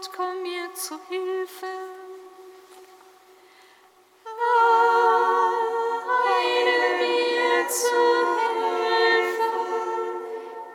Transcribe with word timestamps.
Gott, 0.00 0.10
komm 0.16 0.42
mir 0.42 0.72
zu 0.72 0.98
Hilfe. 1.08 1.66
Heile 6.08 6.98
mir 7.00 7.68
zu 7.68 8.00
Hilfe. 8.56 9.50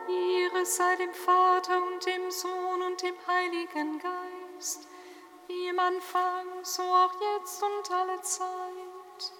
Ihre 0.08 0.64
sei 0.64 0.94
dem 0.96 1.12
Vater 1.12 1.82
und 1.82 2.06
dem 2.06 2.30
Sohn 2.30 2.82
und 2.82 3.02
dem 3.02 3.16
Heiligen 3.26 3.98
Geist, 3.98 4.86
wie 5.48 5.68
im 5.68 5.78
Anfang, 5.80 6.46
so 6.62 6.82
auch 6.82 7.14
jetzt 7.20 7.60
und 7.64 7.90
alle 7.90 8.22
Zeit. 8.22 9.32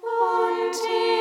Und 0.00 0.74
die 0.84 1.19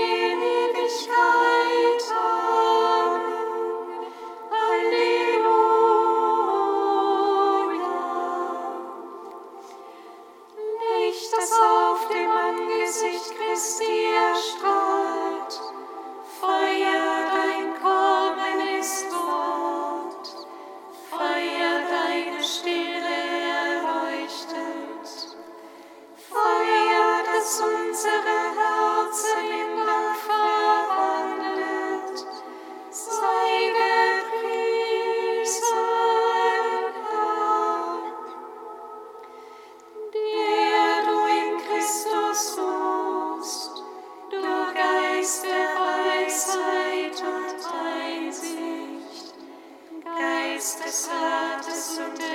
listen 51.99 52.15
to 52.17 52.28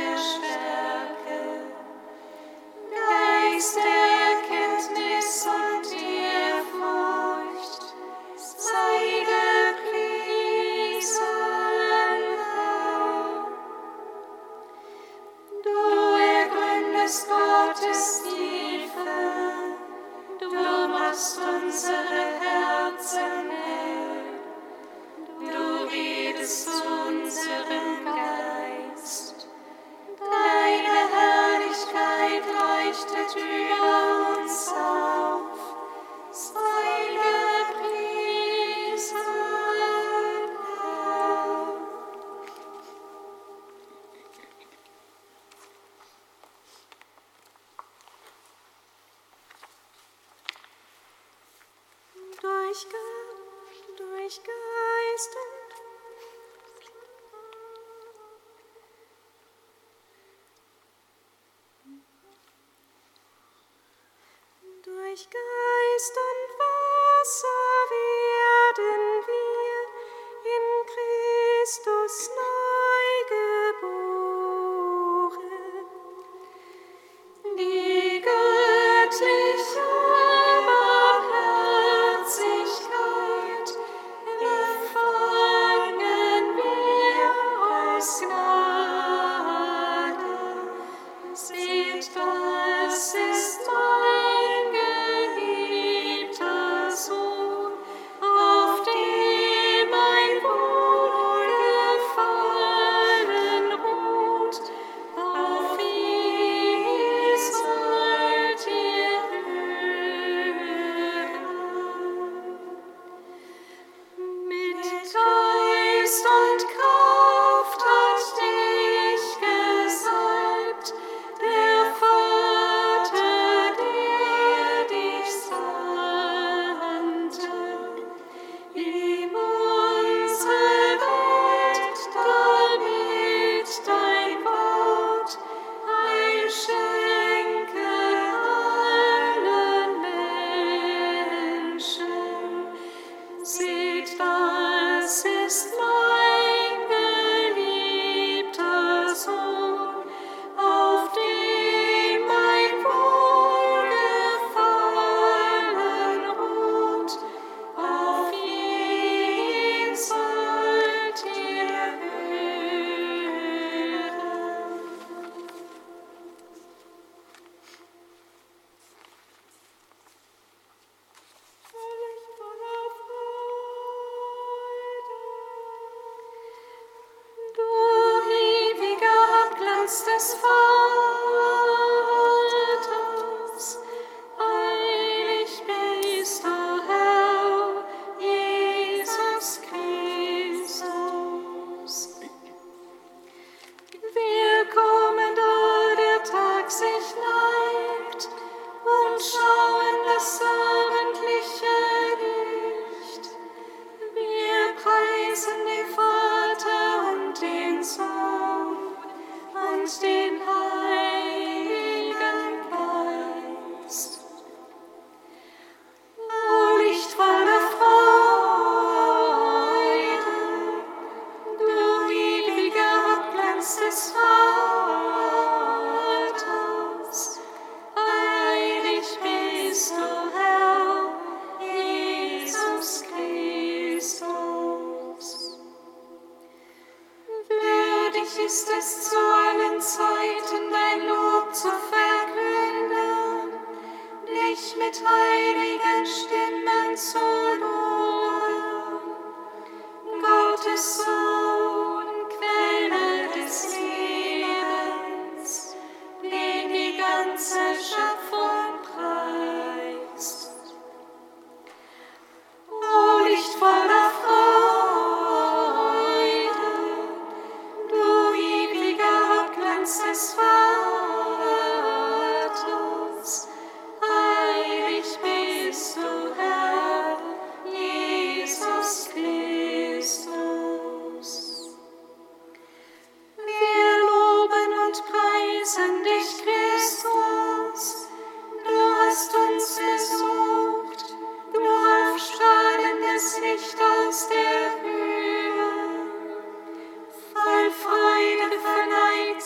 Christmas. 223.95 224.34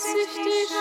Verneigt 0.09 0.33
sich 0.33 0.78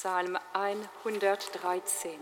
Psalm 0.00 0.38
113. 0.52 2.20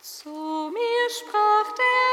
Zu 0.00 0.30
mir 0.30 1.10
sprach 1.10 1.74
der 1.74 2.09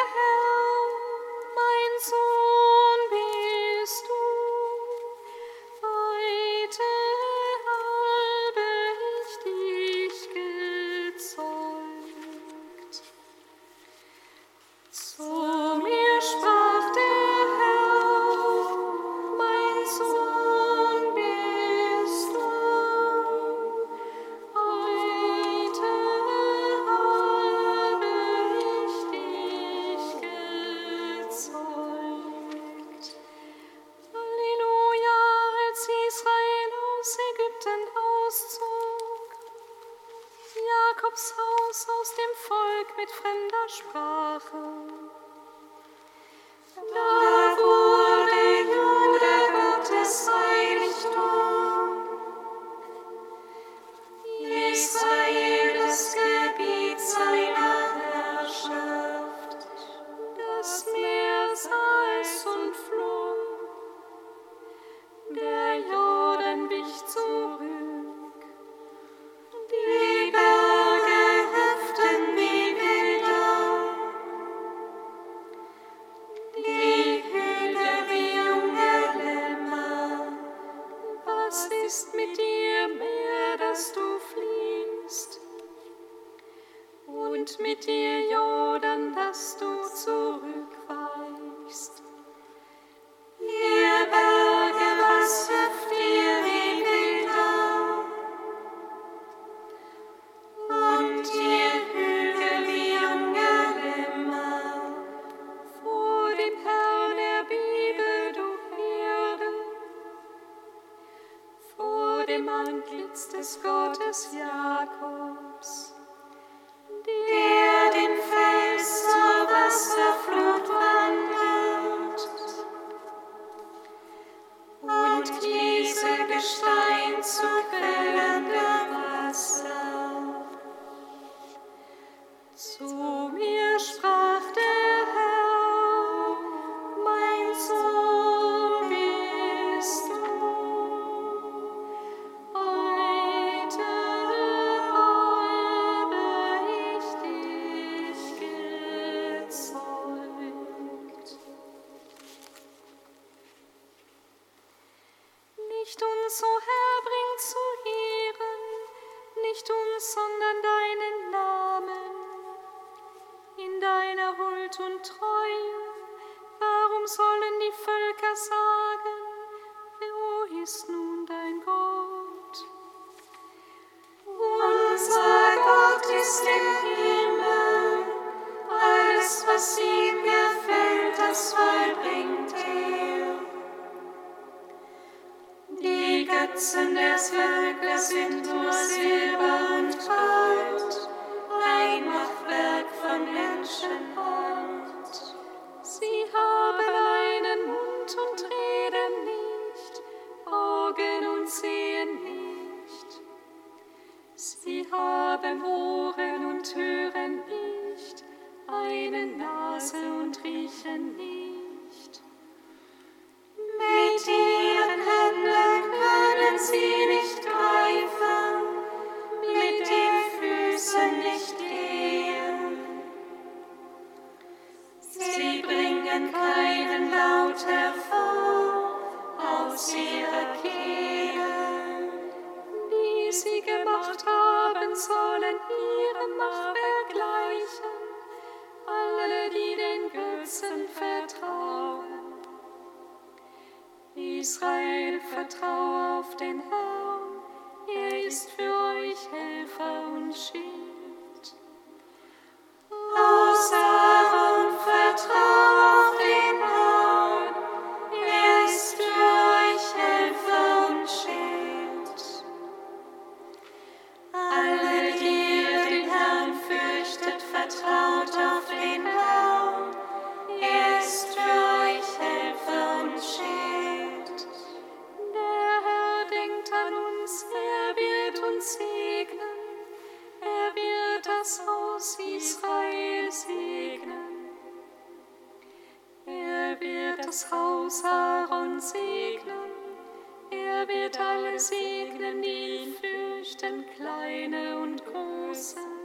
wird 290.87 291.19
alle 291.19 291.59
segnen, 291.59 292.41
die 292.41 292.83
ihn 292.83 292.93
fürchten, 292.93 293.85
kleine 293.95 294.79
und 294.79 295.03
große. 295.05 295.96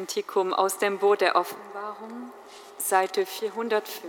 Kantikum 0.00 0.54
aus 0.54 0.78
dem 0.78 0.96
Buch 0.96 1.16
der 1.16 1.36
Offenbarung, 1.36 2.32
Seite 2.78 3.26
405. 3.26 4.08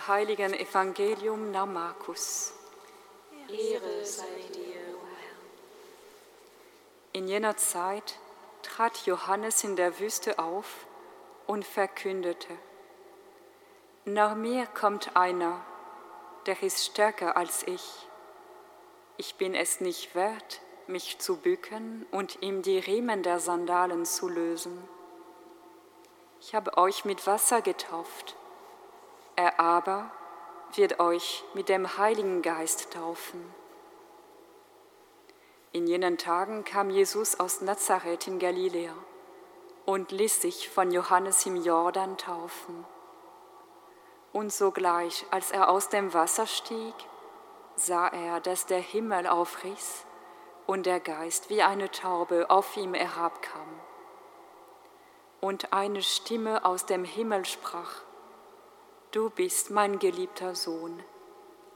dem 0.00 0.08
heiligen 0.08 0.54
Evangelium 0.54 1.50
nach 1.50 1.66
Markus. 1.66 2.54
Ehre 3.48 4.04
sei 4.04 4.24
dir, 4.54 4.80
o 4.94 5.04
Herr. 5.04 5.36
In 7.12 7.28
jener 7.28 7.56
Zeit 7.56 8.18
trat 8.62 9.04
Johannes 9.06 9.62
in 9.64 9.76
der 9.76 9.98
Wüste 9.98 10.38
auf 10.38 10.86
und 11.46 11.66
verkündete, 11.66 12.48
Nach 14.06 14.34
mir 14.34 14.66
kommt 14.66 15.16
einer, 15.16 15.60
der 16.46 16.62
ist 16.62 16.84
stärker 16.86 17.36
als 17.36 17.66
ich. 17.66 18.06
Ich 19.18 19.34
bin 19.34 19.54
es 19.54 19.80
nicht 19.80 20.14
wert, 20.14 20.60
mich 20.86 21.18
zu 21.18 21.36
bücken 21.36 22.06
und 22.10 22.42
ihm 22.42 22.62
die 22.62 22.78
Riemen 22.78 23.22
der 23.22 23.38
Sandalen 23.38 24.06
zu 24.06 24.28
lösen. 24.28 24.88
Ich 26.40 26.54
habe 26.54 26.78
euch 26.78 27.04
mit 27.04 27.26
Wasser 27.26 27.60
getauft, 27.60 28.34
er 29.40 29.58
aber 29.58 30.10
wird 30.74 31.00
euch 31.00 31.44
mit 31.54 31.70
dem 31.70 31.96
Heiligen 31.96 32.42
Geist 32.42 32.92
taufen. 32.92 33.42
In 35.72 35.86
jenen 35.86 36.18
Tagen 36.18 36.62
kam 36.64 36.90
Jesus 36.90 37.40
aus 37.40 37.62
Nazareth 37.62 38.26
in 38.26 38.38
Galiläa 38.38 38.92
und 39.86 40.12
ließ 40.12 40.42
sich 40.42 40.68
von 40.68 40.90
Johannes 40.90 41.46
im 41.46 41.56
Jordan 41.56 42.18
taufen. 42.18 42.84
Und 44.34 44.52
sogleich, 44.52 45.24
als 45.30 45.52
er 45.52 45.70
aus 45.70 45.88
dem 45.88 46.12
Wasser 46.12 46.46
stieg, 46.46 46.94
sah 47.76 48.08
er, 48.08 48.40
dass 48.40 48.66
der 48.66 48.80
Himmel 48.80 49.26
aufriss 49.26 50.04
und 50.66 50.84
der 50.84 51.00
Geist 51.00 51.48
wie 51.48 51.62
eine 51.62 51.90
Taube 51.90 52.50
auf 52.50 52.76
ihm 52.76 52.92
herabkam. 52.92 53.80
Und 55.40 55.72
eine 55.72 56.02
Stimme 56.02 56.66
aus 56.66 56.84
dem 56.84 57.04
Himmel 57.04 57.46
sprach, 57.46 58.02
Du 59.12 59.28
bist 59.28 59.70
mein 59.70 59.98
geliebter 59.98 60.54
Sohn, 60.54 61.02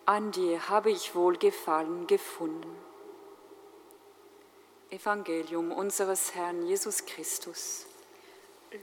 an 0.06 0.30
dir 0.30 0.68
habe 0.68 0.92
ich 0.92 1.16
Wohlgefallen 1.16 2.06
gefunden. 2.06 2.76
Evangelium 4.90 5.72
unseres 5.72 6.36
Herrn 6.36 6.64
Jesus 6.64 7.04
Christus. 7.06 7.86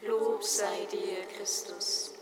Lob 0.02 0.44
sei 0.44 0.86
dir, 0.92 1.26
Christus. 1.38 2.14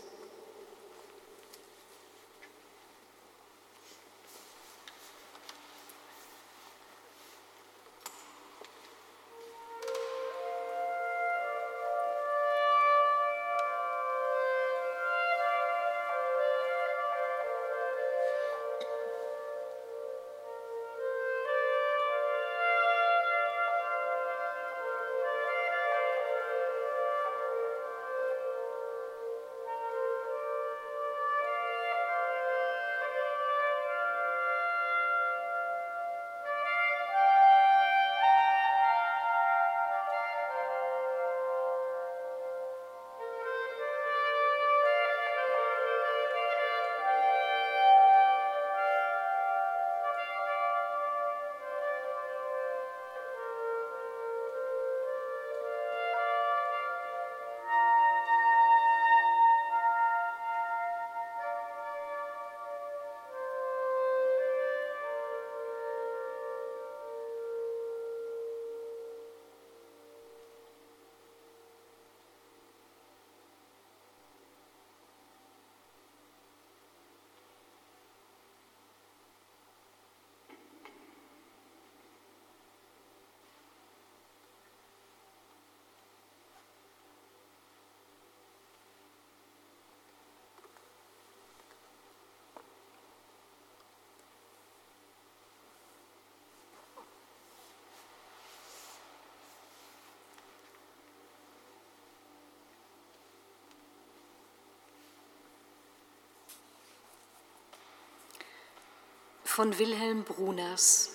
Von 109.60 109.78
Wilhelm 109.78 110.24
Bruners. 110.24 111.10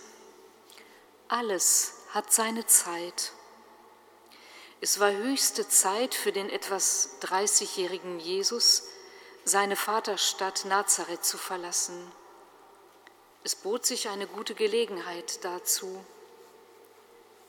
Alles 1.29 1.93
hat 2.11 2.31
seine 2.31 2.67
Zeit. 2.67 3.31
Es 4.81 4.99
war 4.99 5.11
höchste 5.11 5.67
Zeit 5.67 6.13
für 6.13 6.31
den 6.31 6.51
etwas 6.51 7.17
30-jährigen 7.23 8.19
Jesus, 8.19 8.83
seine 9.45 9.75
Vaterstadt 9.75 10.65
Nazareth 10.65 11.25
zu 11.25 11.39
verlassen. 11.39 12.11
Es 13.43 13.55
bot 13.55 13.83
sich 13.87 14.09
eine 14.09 14.27
gute 14.27 14.53
Gelegenheit 14.53 15.43
dazu. 15.43 16.05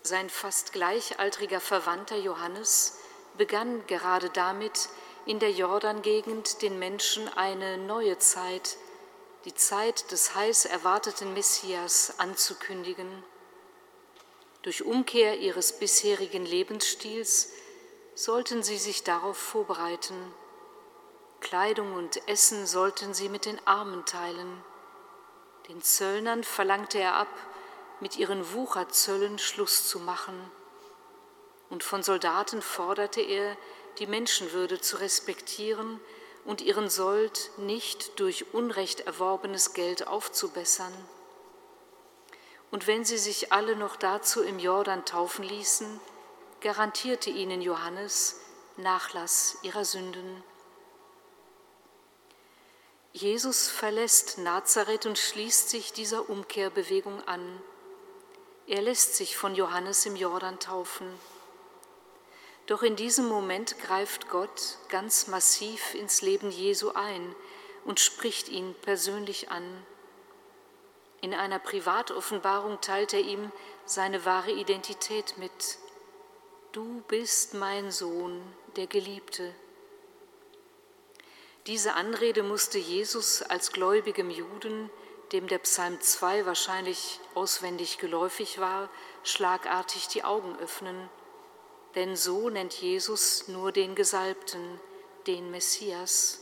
Sein 0.01 0.31
fast 0.31 0.73
gleichaltriger 0.73 1.61
Verwandter 1.61 2.17
Johannes 2.17 2.97
begann 3.37 3.87
gerade 3.87 4.31
damit, 4.31 4.89
in 5.27 5.41
der 5.41 5.51
Jordangegend 5.51 6.63
den 6.63 6.79
Menschen 6.79 7.29
eine 7.37 7.77
neue 7.77 8.17
Zeit, 8.17 8.79
die 9.47 9.55
Zeit 9.55 10.11
des 10.11 10.35
heiß 10.35 10.65
erwarteten 10.65 11.33
Messias 11.33 12.19
anzukündigen. 12.19 13.07
Durch 14.63 14.85
Umkehr 14.85 15.39
ihres 15.39 15.79
bisherigen 15.79 16.45
Lebensstils 16.45 17.53
sollten 18.17 18.65
sie 18.65 18.77
sich 18.77 19.05
darauf 19.05 19.37
vorbereiten. 19.37 20.17
Kleidung 21.39 21.95
und 21.95 22.27
Essen 22.29 22.67
sollten 22.67 23.15
sie 23.15 23.29
mit 23.29 23.45
den 23.45 23.65
Armen 23.69 24.05
teilen. 24.05 24.65
Den 25.69 25.81
Zöllnern 25.81 26.43
verlangte 26.43 26.99
er 26.99 27.15
ab, 27.15 27.29
mit 28.01 28.17
ihren 28.17 28.53
Wucherzöllen 28.53 29.39
Schluss 29.39 29.87
zu 29.87 30.01
machen. 30.01 30.51
Und 31.71 31.85
von 31.85 32.03
Soldaten 32.03 32.63
forderte 32.63 33.21
er, 33.21 33.57
die 34.01 34.09
Menschenwürde 34.09 34.81
zu 34.81 34.97
respektieren 34.97 36.01
und 36.47 36.61
ihren 36.61 36.89
Sold 36.89 37.51
nicht 37.59 38.19
durch 38.19 38.55
Unrecht 38.55 39.01
erworbenes 39.01 39.75
Geld 39.75 40.07
aufzubessern. 40.07 40.93
Und 42.71 42.87
wenn 42.87 43.05
sie 43.05 43.19
sich 43.19 43.53
alle 43.53 43.77
noch 43.77 43.97
dazu 43.97 44.43
im 44.43 44.59
Jordan 44.59 45.05
taufen 45.05 45.45
ließen, 45.45 46.01
garantierte 46.61 47.31
ihnen 47.31 47.63
Johannes 47.63 48.41
Nachlass 48.77 49.59
ihrer 49.63 49.85
Sünden. 49.85 50.43
Jesus 53.13 53.69
verlässt 53.69 54.39
Nazareth 54.39 55.07
und 55.07 55.19
schließt 55.19 55.71
sich 55.71 55.95
dieser 55.95 56.29
Umkehrbewegung 56.29 57.27
an. 57.27 57.63
Er 58.67 58.83
lässt 58.83 59.15
sich 59.17 59.37
von 59.39 59.55
Johannes 59.55 60.05
im 60.05 60.17
Jordan 60.17 60.59
taufen. 60.61 61.07
Doch 62.66 62.83
in 62.83 62.96
diesem 62.96 63.26
Moment 63.29 63.79
greift 63.79 64.29
Gott 64.29 64.79
ganz 64.88 65.29
massiv 65.29 65.94
ins 65.94 66.20
Leben 66.20 66.50
Jesu 66.50 66.90
ein 66.90 67.35
und 67.85 68.00
spricht 68.00 68.48
ihn 68.48 68.74
persönlich 68.83 69.50
an. 69.50 69.64
In 71.20 71.33
einer 71.33 71.61
Privatoffenbarung 71.61 72.81
teilt 72.81 73.14
er 73.14 73.20
ihm 73.20 73.52
seine 73.85 74.24
wahre 74.24 74.50
Identität 74.50 75.38
mit. 75.38 75.79
Du 76.72 77.02
bist 77.09 77.55
mein 77.55 77.90
Sohn, 77.90 78.42
der 78.74 78.87
Geliebte. 78.87 79.55
Diese 81.66 81.94
Anrede 81.94 82.42
musste 82.42 82.79
Jesus 82.79 83.42
als 83.42 83.72
gläubigem 83.72 84.31
Juden, 84.31 84.90
dem 85.33 85.48
der 85.48 85.59
Psalm 85.59 86.00
2 86.00 86.46
wahrscheinlich 86.46 87.20
auswendig 87.35 87.98
geläufig 87.98 88.61
war, 88.61 88.88
schlagartig 89.24 90.09
die 90.09 90.22
Augen 90.22 90.57
öffnen. 90.59 91.09
Denn 91.97 92.15
so 92.15 92.51
nennt 92.51 92.75
Jesus 92.75 93.49
nur 93.49 93.73
den 93.73 93.95
Gesalbten, 93.95 94.81
den 95.27 95.51
Messias. 95.51 96.41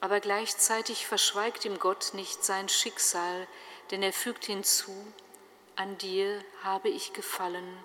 Aber 0.00 0.20
gleichzeitig 0.20 1.06
verschweigt 1.06 1.64
ihm 1.64 1.78
Gott 1.78 2.10
nicht 2.12 2.44
sein 2.44 2.68
Schicksal, 2.68 3.46
denn 3.90 4.02
er 4.02 4.12
fügt 4.12 4.44
hinzu, 4.44 4.92
an 5.76 5.96
dir 5.98 6.44
habe 6.62 6.88
ich 6.88 7.12
gefallen. 7.12 7.84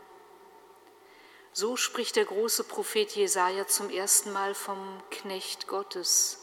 So 1.53 1.77
spricht 1.77 2.15
der 2.15 2.25
große 2.25 2.63
Prophet 2.63 3.11
Jesaja 3.11 3.67
zum 3.67 3.91
ersten 3.91 4.33
Mal 4.33 4.55
vom 4.55 5.01
Knecht 5.11 5.67
Gottes. 5.67 6.39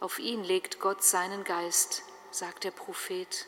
Auf 0.00 0.18
ihn 0.18 0.42
legt 0.42 0.80
Gott 0.80 1.04
seinen 1.04 1.44
Geist, 1.44 2.02
sagt 2.32 2.64
der 2.64 2.72
Prophet. 2.72 3.46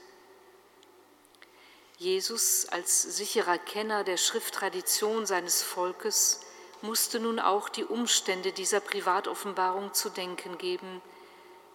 Jesus 2.02 2.66
als 2.68 3.00
sicherer 3.00 3.58
Kenner 3.58 4.02
der 4.02 4.16
Schrifttradition 4.16 5.24
seines 5.24 5.62
Volkes 5.62 6.40
musste 6.80 7.20
nun 7.20 7.38
auch 7.38 7.68
die 7.68 7.84
Umstände 7.84 8.50
dieser 8.50 8.80
Privatoffenbarung 8.80 9.94
zu 9.94 10.10
denken 10.10 10.58
geben, 10.58 11.00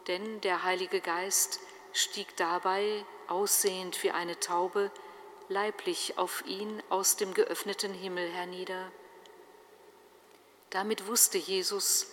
denn 0.07 0.41
der 0.41 0.63
Heilige 0.63 0.99
Geist 0.99 1.61
stieg 1.93 2.35
dabei, 2.35 3.05
aussehend 3.29 4.03
wie 4.03 4.11
eine 4.11 4.37
Taube, 4.37 4.91
leiblich 5.47 6.17
auf 6.17 6.45
ihn 6.45 6.83
aus 6.89 7.15
dem 7.15 7.33
geöffneten 7.33 7.93
Himmel 7.93 8.29
hernieder. 8.29 8.91
Damit 10.71 11.07
wusste 11.07 11.37
Jesus, 11.37 12.07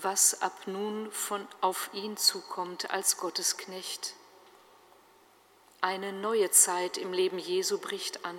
was 0.00 0.40
ab 0.40 0.58
nun 0.64 1.12
von 1.12 1.46
auf 1.60 1.90
ihn 1.92 2.16
zukommt 2.16 2.90
als 2.90 3.18
Gottesknecht. 3.18 4.14
Eine 5.84 6.12
neue 6.12 6.48
Zeit 6.52 6.96
im 6.96 7.12
Leben 7.12 7.40
Jesu 7.40 7.76
bricht 7.78 8.24
an, 8.24 8.36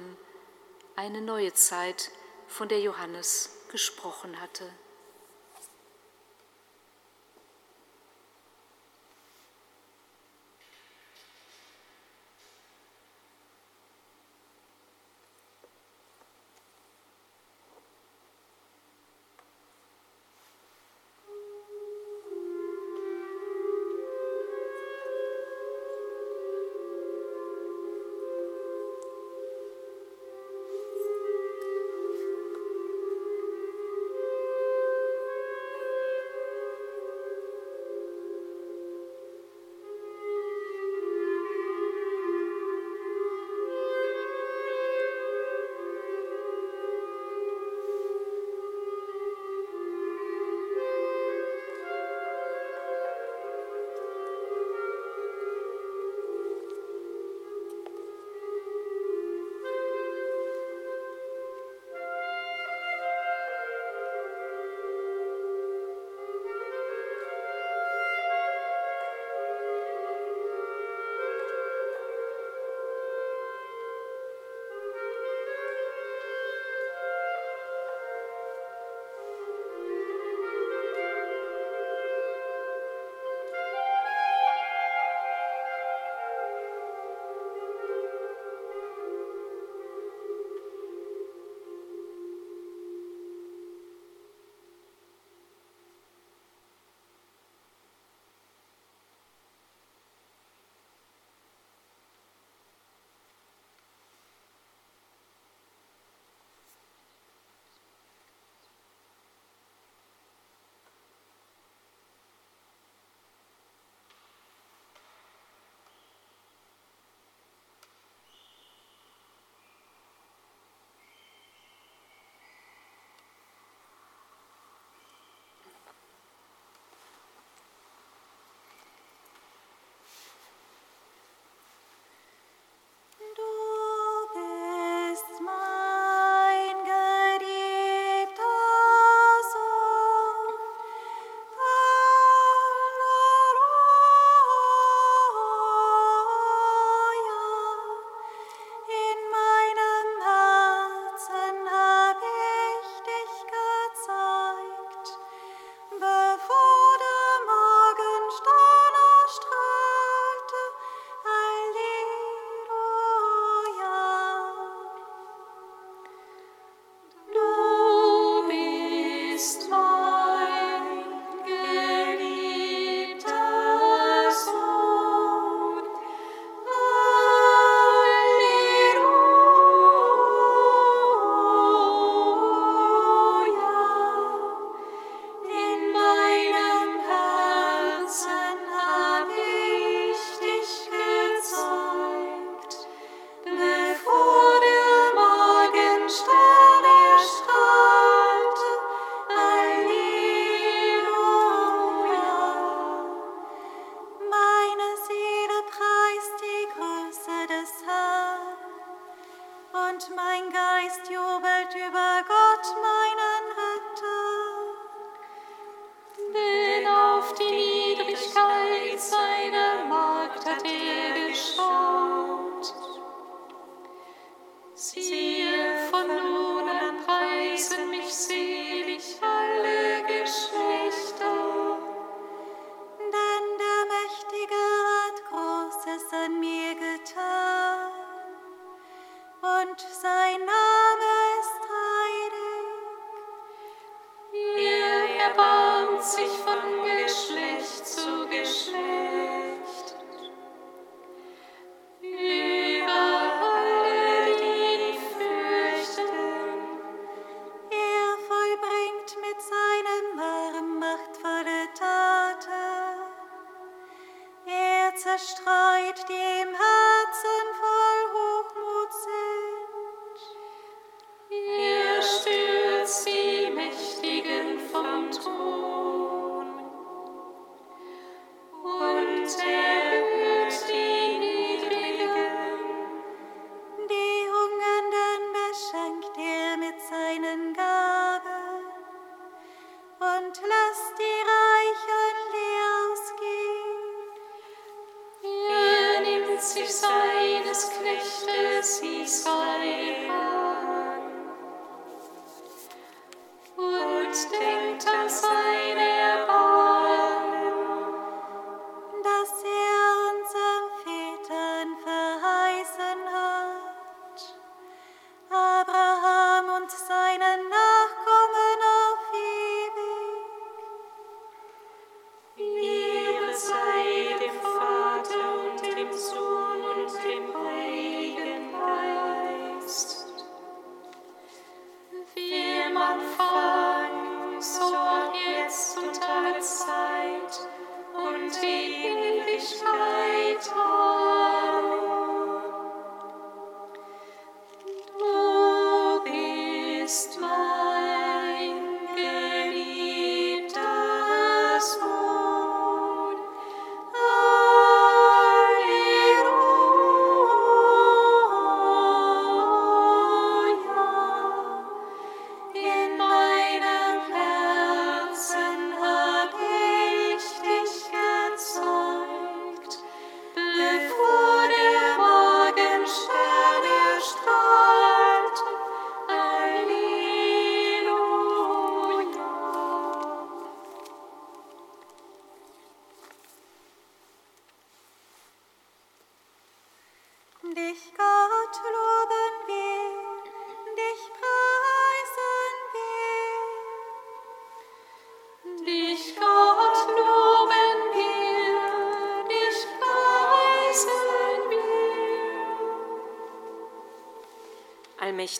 eine 0.95 1.19
neue 1.19 1.53
Zeit, 1.53 2.09
von 2.47 2.69
der 2.69 2.79
Johannes 2.79 3.49
gesprochen 3.69 4.39
hatte. 4.39 4.63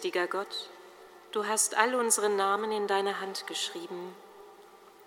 Allmächtiger 0.04 0.28
Gott, 0.28 0.70
du 1.32 1.48
hast 1.48 1.78
all 1.78 1.96
unsere 1.96 2.28
Namen 2.28 2.74
in 2.74 2.88
deine 2.88 3.22
Hand 3.22 3.48
geschrieben. 3.48 4.14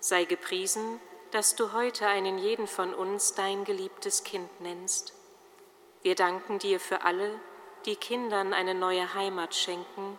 Sei 0.01 0.25
gepriesen, 0.25 1.01
dass 1.33 1.55
du 1.55 1.75
heute 1.75 2.07
einen 2.07 2.39
jeden 2.39 2.67
von 2.67 2.95
uns 2.95 3.35
dein 3.35 3.65
geliebtes 3.65 4.25
Kind 4.25 4.49
nennst. 4.63 5.13
Wir 6.01 6.15
danken 6.15 6.59
dir 6.59 6.81
für 6.81 7.03
alle, 7.03 7.31
die 7.85 7.97
Kindern 7.97 8.55
eine 8.55 8.75
neue 8.75 9.13
Heimat 9.13 9.55
schenken 9.55 10.19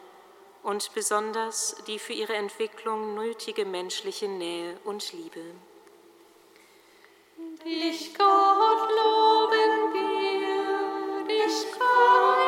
und 0.61 0.93
besonders 0.93 1.75
die 1.87 1.97
für 1.97 2.13
ihre 2.13 2.35
Entwicklung 2.35 3.15
nötige 3.15 3.65
menschliche 3.65 4.27
Nähe 4.27 4.77
und 4.83 5.11
Liebe. 5.11 5.41
Dich, 7.65 8.15
Gott, 8.15 8.89
loben 8.91 9.93
wir, 9.95 11.25
dich 11.25 11.71
preisen 11.71 12.46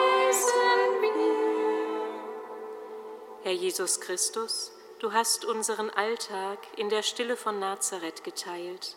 Herr 3.49 3.55
Jesus 3.55 3.99
Christus, 3.99 4.71
du 4.99 5.11
hast 5.11 5.43
unseren 5.43 5.89
Alltag 5.89 6.59
in 6.75 6.89
der 6.89 7.01
Stille 7.01 7.35
von 7.35 7.57
Nazareth 7.57 8.23
geteilt. 8.23 8.95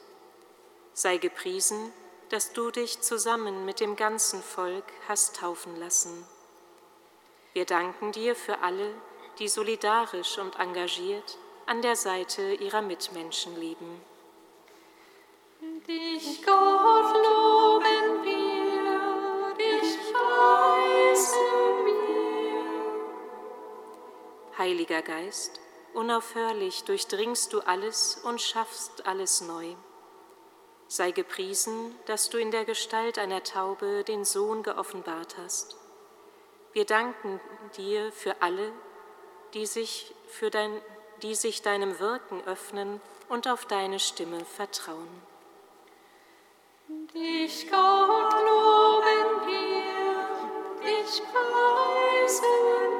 Sei 0.92 1.16
gepriesen, 1.16 1.90
dass 2.28 2.52
du 2.52 2.70
dich 2.70 3.00
zusammen 3.00 3.64
mit 3.64 3.80
dem 3.80 3.96
ganzen 3.96 4.42
Volk 4.42 4.84
hast 5.08 5.36
taufen 5.36 5.80
lassen. 5.80 6.26
Wir 7.54 7.64
danken 7.64 8.12
dir 8.12 8.36
für 8.36 8.58
alle, 8.58 8.92
die 9.38 9.48
solidarisch 9.48 10.36
und 10.36 10.58
engagiert 10.58 11.38
an 11.64 11.80
der 11.80 11.96
Seite 11.96 12.52
ihrer 12.52 12.82
Mitmenschen 12.82 13.58
leben. 13.58 14.02
Dich, 15.88 16.44
Gott, 16.44 17.16
loben 17.24 18.22
wir, 18.22 19.54
dich 19.54 20.12
preisen 20.12 21.61
Heiliger 24.62 25.02
Geist, 25.02 25.58
unaufhörlich 25.92 26.84
durchdringst 26.84 27.52
du 27.52 27.62
alles 27.62 28.20
und 28.22 28.40
schaffst 28.40 29.04
alles 29.08 29.40
neu. 29.40 29.74
Sei 30.86 31.10
gepriesen, 31.10 31.98
dass 32.06 32.30
du 32.30 32.38
in 32.38 32.52
der 32.52 32.64
Gestalt 32.64 33.18
einer 33.18 33.42
Taube 33.42 34.04
den 34.04 34.24
Sohn 34.24 34.62
geoffenbart 34.62 35.36
hast. 35.36 35.76
Wir 36.72 36.84
danken 36.84 37.40
dir 37.76 38.12
für 38.12 38.40
alle, 38.40 38.70
die 39.52 39.66
sich, 39.66 40.14
für 40.28 40.48
dein, 40.48 40.80
die 41.22 41.34
sich 41.34 41.62
deinem 41.62 41.98
Wirken 41.98 42.40
öffnen 42.44 43.00
und 43.28 43.48
auf 43.48 43.66
deine 43.66 43.98
Stimme 43.98 44.44
vertrauen. 44.44 45.22
Dich, 47.12 47.68
Gott, 47.68 48.32
loben 48.32 49.44
wir, 49.44 50.84
dich 50.84 51.20
preisen 51.32 52.44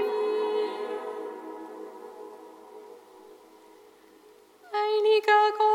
wir. 0.01 0.22
Heiliger 4.75 5.53
Gott, 5.59 5.72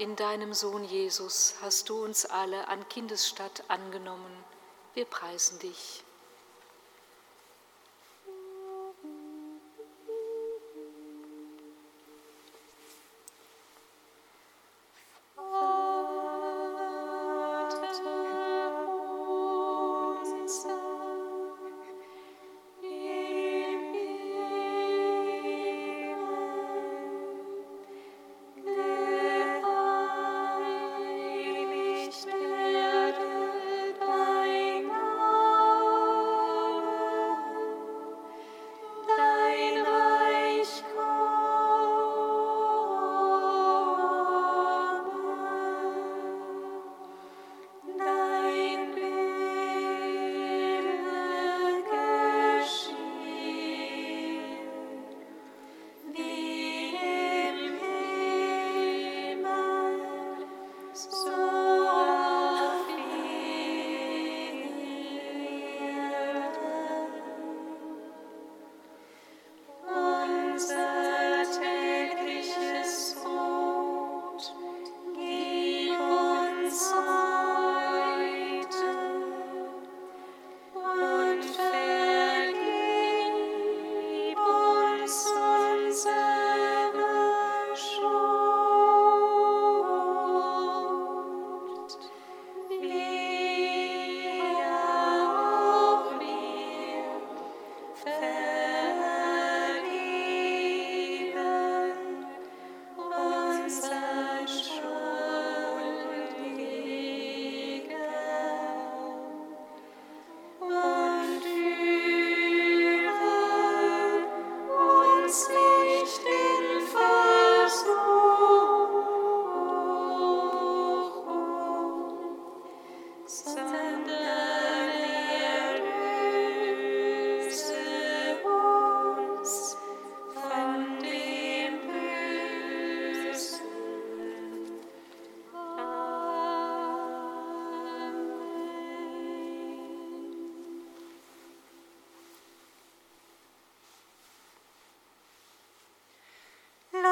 in 0.00 0.16
deinem 0.16 0.54
Sohn 0.54 0.82
Jesus 0.84 1.56
hast 1.60 1.90
du 1.90 2.02
uns 2.02 2.24
alle 2.24 2.68
an 2.68 2.88
Kindesstatt 2.88 3.64
angenommen. 3.68 4.32
Wir 4.94 5.04
preisen 5.04 5.58
dich. 5.58 6.02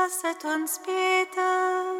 Lasset 0.08 0.42
uns 0.46 0.78
beten. 0.78 1.98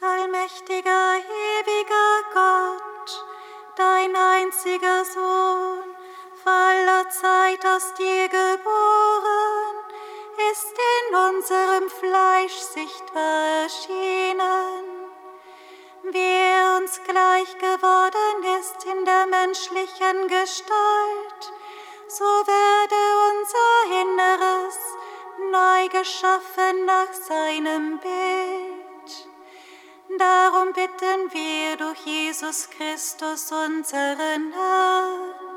Allmächtiger, 0.00 1.16
ewiger 1.18 2.14
Gott, 2.32 3.26
dein 3.76 4.16
einziger 4.16 5.04
Sohn, 5.04 5.84
vor 6.42 6.50
aller 6.50 7.10
Zeit 7.10 7.62
aus 7.66 7.92
dir 7.92 8.28
geboren, 8.28 9.74
ist 10.50 10.74
in 10.96 11.14
unserem 11.28 11.90
Fleisch 11.90 12.56
sichtbar 12.56 13.64
erschienen. 13.64 14.84
Wie 16.04 16.36
er 16.56 16.78
uns 16.78 17.02
gleich 17.06 17.52
geworden 17.58 18.60
ist 18.60 18.82
in 18.86 19.04
der 19.04 19.26
menschlichen 19.26 20.26
Gestalt, 20.26 21.52
so 22.08 22.24
werde 22.24 23.00
unser 23.28 24.00
Inneres 24.00 24.89
neu 25.50 25.88
geschaffen 25.88 26.84
nach 26.86 27.12
seinem 27.12 27.98
Bild. 27.98 28.80
Darum 30.18 30.72
bitten 30.72 31.32
wir 31.32 31.76
durch 31.76 31.98
Jesus 32.04 32.68
Christus, 32.70 33.52
unseren 33.52 34.52
Herrn. 34.52 35.49